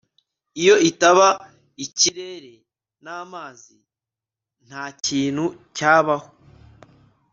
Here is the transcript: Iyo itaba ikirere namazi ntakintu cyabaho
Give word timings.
Iyo 0.61 0.75
itaba 0.89 1.27
ikirere 1.85 2.53
namazi 3.03 3.77
ntakintu 4.67 5.45
cyabaho 5.75 6.29